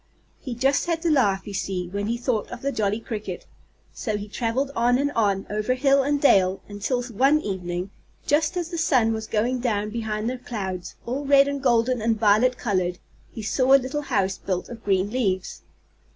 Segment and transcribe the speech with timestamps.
[0.39, 3.45] He just had to laugh, you see, when he thought of the jolly cricket.
[3.93, 7.91] So he traveled on and on, over hill and dale, until one evening,
[8.25, 12.19] just as the sun was going down behind the clouds, all red and golden and
[12.19, 12.97] violet colored,
[13.29, 15.61] he saw a little house built of green leaves.